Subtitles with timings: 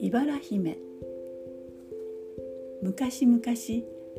[0.00, 0.78] 茨姫。
[2.82, 3.42] 昔々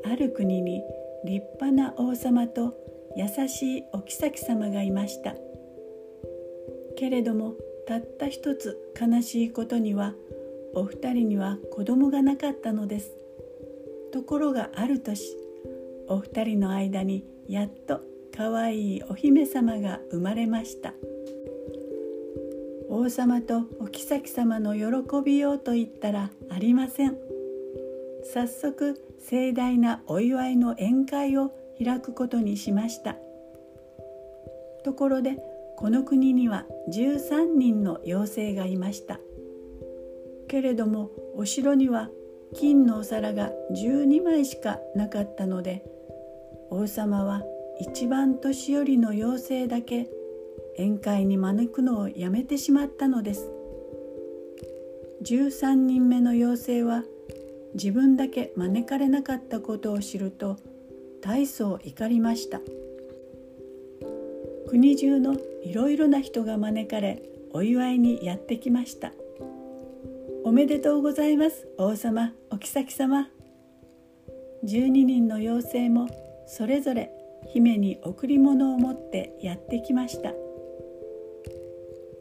[0.04, 0.84] ある国に
[1.24, 2.76] 立派な王様と
[3.16, 5.36] 優しいお妃様がいました。
[6.98, 7.56] けれども
[7.88, 10.14] たった一つ悲しいことには
[10.74, 13.12] お二人には子供がなかったのです。
[14.12, 15.38] ところがある年
[16.08, 18.09] お二人の間にやっと
[18.40, 20.94] かわいいお姫様が生まれました。
[22.88, 27.18] 王様とお妃様の喜びようと言ったらありません。
[28.24, 31.52] 早速盛大なお祝いの宴会を
[31.84, 33.18] 開くことにしました。
[34.86, 35.36] ところで
[35.76, 39.20] この国には13人の妖精がいました。
[40.48, 42.10] けれどもお城には
[42.56, 45.84] 金のお皿が12枚しかなかったので
[46.70, 47.44] 王様は
[47.80, 50.10] 一番年寄りの妖精だけ
[50.78, 53.50] 宴会に招くのをやめてしまったのです。
[55.24, 57.04] 13人目の妖精は
[57.74, 60.58] 自分だけ招かれなかったことを知ると
[61.22, 62.60] 大層怒りました。
[64.68, 69.14] 国中のいろいろな人が招かれお祝いにやってきました。
[70.44, 73.30] おめでとうございます王様お妃様。
[74.66, 76.08] 12人の妖精も
[76.48, 77.12] それぞれ
[77.48, 80.34] 姫に贈り物を持ってやってきました。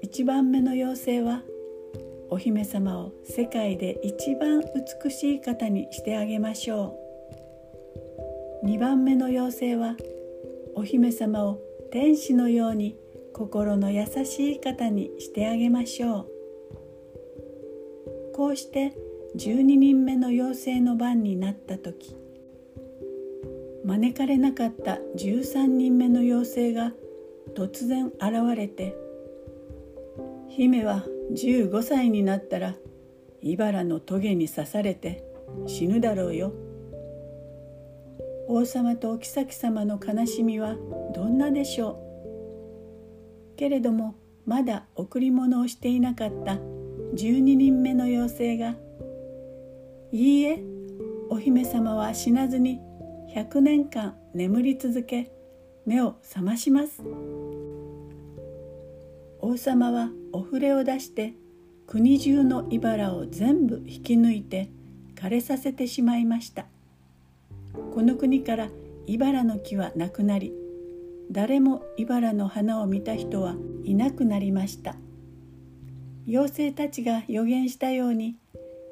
[0.02, 1.42] 1番目の妖精は
[2.30, 4.62] お姫様を世界で一番
[5.02, 6.98] 美しい方にしてあげましょ
[8.62, 8.66] う。
[8.66, 9.96] 2番目の妖精は
[10.74, 12.96] お姫様を天使のように
[13.32, 16.26] 心の優しい方にしてあげましょう。
[18.34, 18.94] こうして
[19.36, 22.16] 12人目の妖精の番になった時
[23.88, 26.92] 招かれなかった13人目の妖精が
[27.56, 28.94] 突然現れて
[30.50, 32.76] 「姫は15歳になったら
[33.40, 35.24] 茨の棘に刺されて
[35.64, 36.52] 死ぬだろうよ。
[38.46, 40.76] 王様とお妃様の悲しみは
[41.14, 41.98] どんなでしょ
[43.54, 43.56] う？
[43.56, 46.58] けれどもまだ贈り物をしていなかった
[47.14, 48.76] 12人目の妖精が
[50.12, 50.62] 「いいえ
[51.30, 52.80] お姫様は死なずに
[53.38, 55.30] 100年間眠り続け
[55.86, 57.04] 目を覚まします」
[59.40, 61.34] 王様はお触れを出して
[61.86, 64.70] 国中の茨を全部引き抜いて
[65.14, 66.66] 枯れさせてしまいました。
[67.94, 68.70] この国から
[69.06, 70.52] 茨の木はなくなり
[71.30, 74.96] 誰も茨の花を見た人はいなくなりました。
[76.26, 78.36] 妖精たちが予言したように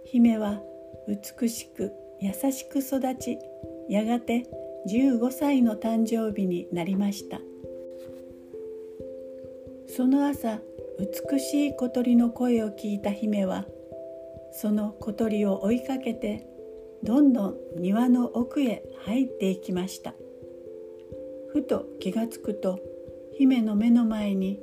[0.05, 0.63] 姫は
[1.09, 3.39] 美しく優しく育ち
[3.88, 4.44] やがて
[4.88, 7.41] 15歳の誕生日になりました。
[9.88, 10.60] その朝
[11.30, 13.66] 美しい小鳥の声を聞いた姫は
[14.52, 16.47] その小鳥を追いかけて
[17.02, 20.14] どんどん庭の奥へ入っていきました。
[21.48, 22.80] ふと気がつくと
[23.32, 24.60] 姫の目の前に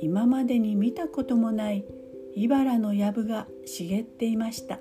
[0.00, 1.84] 今までに見たこともない
[2.34, 4.80] 茨の藪が茂っていました。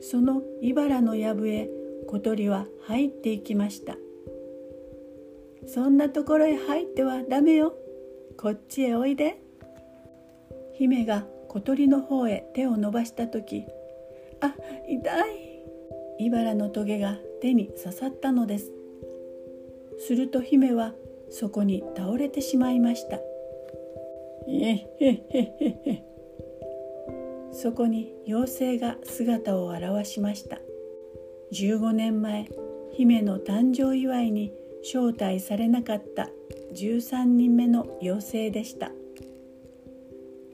[0.00, 1.70] その茨の藪へ
[2.08, 3.96] 小鳥は入っていきました。
[5.66, 7.74] そんなところへ入ってはダメよ。
[8.36, 9.40] こっちへおいで。
[10.74, 13.64] 姫が小鳥の方へ手を伸ばした時
[14.40, 14.54] あ
[14.88, 15.56] 痛い。
[16.18, 18.72] 茨のトゲが手に刺さったのです。
[19.98, 20.94] すると姫は
[21.30, 23.18] そこに倒れてしまいました。
[24.48, 26.04] えへへへへ
[27.52, 30.60] そこに妖精が姿を現しました。
[31.52, 32.48] 15年前
[32.92, 34.52] 姫の誕生祝いに
[34.82, 36.28] 招待されなかった
[36.74, 38.90] 13人目の妖精でした。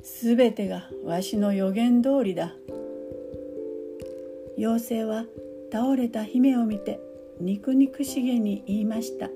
[0.03, 2.53] すべてがわしの予言通りだ。
[4.59, 5.25] 妖精は
[5.73, 7.01] 倒れた姫を見て
[7.41, 9.31] 肉肉しげに言いました。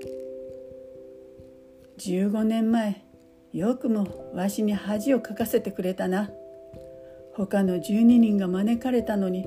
[1.99, 3.03] 15年前
[3.53, 6.31] よくもわしに恥をかかせてくれたな。
[7.35, 9.47] 他の12人が招かれたのに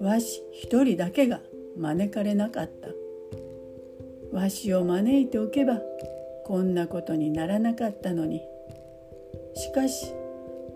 [0.00, 1.40] わし一人だけが
[1.76, 2.88] 招かれなかった。
[4.36, 5.80] わしを招いておけば
[6.44, 8.42] こんなことにならなかったのに。
[9.54, 10.12] しかし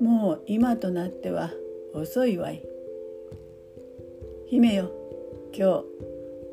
[0.00, 1.50] もう今となっては
[1.94, 2.62] 遅いわい。
[4.46, 4.90] 姫よ
[5.56, 5.84] 今日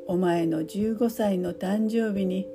[0.08, 2.48] お前の15歳の誕生日に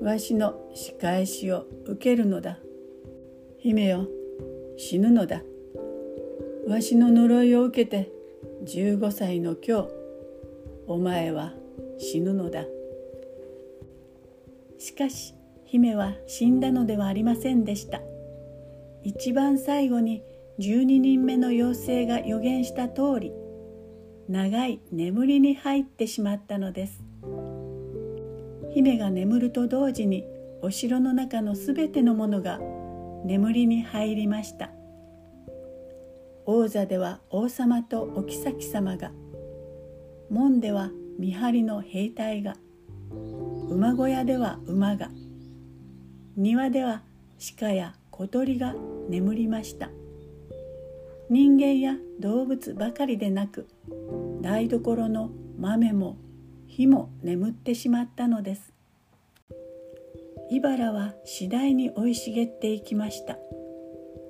[0.00, 2.58] わしの仕返しを受けるのだ。
[3.58, 4.06] 姫よ
[4.76, 5.42] 死ぬのだ。
[6.66, 8.10] わしの呪いを受けて
[8.64, 9.88] 15歳の今日
[10.86, 11.54] お前は
[11.98, 12.64] 死ぬのだ。
[14.78, 15.34] しかし
[15.64, 18.02] 姫は死んだのではありませんでした。
[19.02, 20.22] 一番最後に
[20.58, 23.32] 12人目の妖精が予言した通り
[24.28, 27.02] 長い眠りに入ってしまったのです。
[28.74, 30.26] 姫が眠ると同時に
[30.60, 32.60] お城の中のすべてのものが
[33.24, 34.70] 眠りに入りました。
[36.52, 39.12] 王座では王様とお妃様が。
[40.30, 42.56] 門では見張りの兵隊が。
[43.68, 45.10] 馬小屋では馬が。
[46.36, 47.02] 庭では
[47.56, 48.74] 鹿や小鳥が
[49.08, 49.90] 眠りました。
[51.28, 53.68] 人間や動物ばかりでなく
[54.42, 56.16] 台所の豆も
[56.66, 58.72] 火も眠ってしまったのです。
[60.50, 63.38] 茨は次第に生い茂っていきました。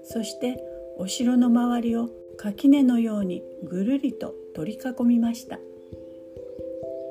[0.05, 0.63] そして
[1.01, 5.59] お城の周りを垣根のようにぐるりと取り囲みました。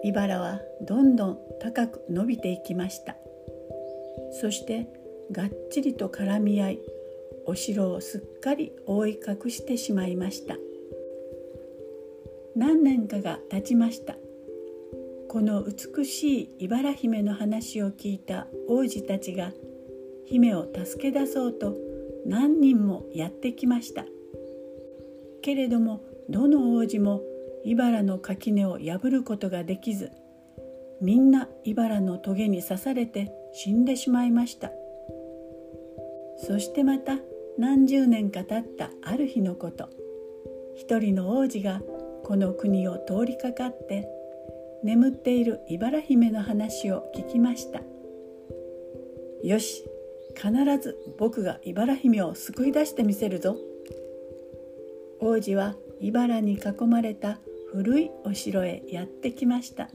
[0.04, 3.16] 茨はどんどん高く伸びていきました。
[4.40, 4.88] そして
[5.32, 6.80] がっちりと絡み合い
[7.48, 10.56] お城をすっかり覆い隠してしまいました。
[12.56, 14.14] 何年かが経ちました。
[15.30, 19.52] この美しい茨姫の話を聞いた王子たちが
[20.28, 21.89] 姫を助け出そうと
[22.30, 24.06] 何人もやってきました。
[25.42, 27.22] けれどもどの王子も
[27.66, 30.12] 茨の垣根を破ることができず
[31.02, 34.72] みんな茨の棘に刺されて死んでしまいました。
[36.38, 37.18] そしてまた
[37.58, 39.90] 何十年か経ったある日のこと
[40.76, 41.82] 一人の王子が
[42.24, 44.08] この国を通りかかって
[44.84, 47.82] 眠っている茨姫の話を聞きました。
[49.44, 49.84] よし
[50.36, 53.58] 必ず僕が茨姫を救い出してみせるぞ。
[55.20, 57.40] 王子は茨に囲まれた
[57.72, 59.90] 古いお城へやってきました。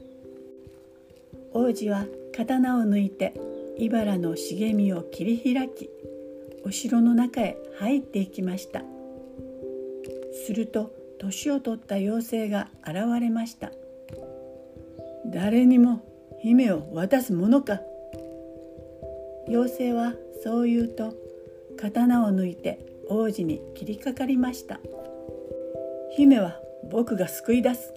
[1.51, 2.05] 王子は
[2.35, 3.33] 刀を抜いて
[3.77, 5.89] 茨の茂みを切り開き
[6.65, 8.83] お城の中へ入っていきました。
[10.45, 13.71] すると年を取った妖精が現れました。
[15.25, 16.01] 誰にも
[16.41, 17.81] 姫を渡すものか
[19.47, 20.13] 妖精は
[20.43, 21.13] そう言うと
[21.77, 24.79] 刀を抜いて王子に切りかかりました。
[26.11, 26.59] 姫は
[26.89, 27.93] 僕が救い出す。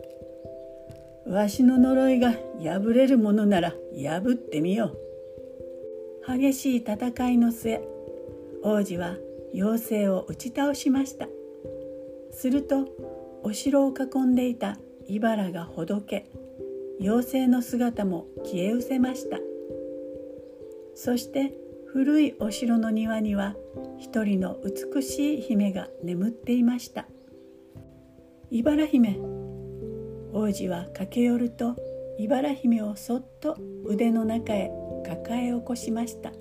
[1.26, 4.92] わしの呪いが破れるものなら破ってみよ
[6.26, 6.38] う。
[6.38, 7.80] 激しい戦いの末
[8.62, 9.16] 王子は
[9.54, 11.28] 妖精を打ち倒しました。
[12.32, 12.88] すると
[13.42, 16.30] お城を囲んでいた茨がほどけ
[17.00, 19.38] 妖精の姿も消え失せました。
[21.00, 21.52] そして
[21.86, 23.54] 古いお城の庭には
[24.00, 27.06] 一人の美しい姫が眠っていました。
[28.50, 29.16] 茨姫。
[30.32, 31.76] 王子は駆け寄ると
[32.18, 34.72] 茨姫をそっと腕の中へ
[35.06, 36.32] 抱え起こしました。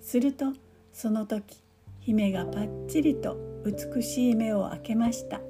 [0.00, 0.46] すると
[0.92, 1.62] その時
[2.00, 5.40] 姫がぱっちりと美しい目を開けました。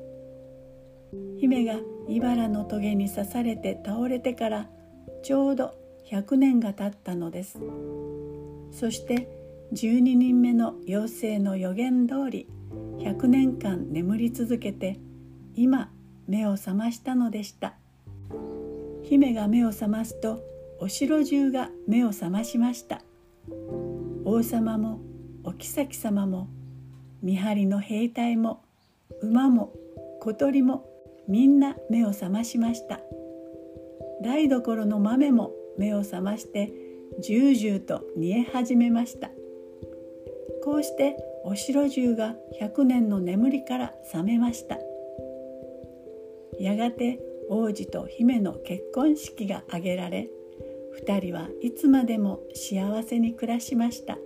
[1.39, 1.77] 姫が
[2.11, 4.69] 茨の棘に刺されて倒れてから
[5.23, 7.59] ちょうど100年が経ったのです。
[8.71, 9.29] そして
[9.73, 12.49] 12人目の妖精の予言通り
[12.99, 14.99] 100年間眠り続けて
[15.55, 15.91] 今
[16.29, 17.75] 目を覚ましたのでした。
[19.03, 20.43] 姫が目を覚ますと
[20.81, 23.03] お城中が目を覚ましました。
[24.25, 25.01] 王様も
[25.45, 26.49] お妃様も
[27.23, 28.63] 見張りの兵隊も
[29.23, 29.73] 馬も
[30.21, 30.89] 小鳥も
[31.29, 33.01] みんな目を覚ましました。
[34.23, 36.73] 台所の豆も目を覚まして
[37.21, 39.31] じゅうじゅうと煮え始めました。
[40.65, 44.79] こうしてお城中が100年の眠りから覚めました。
[46.59, 50.29] やがて王子と姫の結婚式が挙げられ
[51.07, 54.19] 2人はいつまでも幸せに暮らしました。